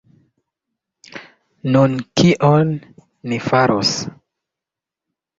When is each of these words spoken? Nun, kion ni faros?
Nun, 1.75 1.97
kion 2.21 2.71
ni 3.33 3.39
faros? 3.49 3.91